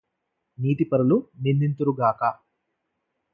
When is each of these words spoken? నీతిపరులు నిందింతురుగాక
నీతిపరులు 0.57 1.17
నిందింతురుగాక 1.41 2.23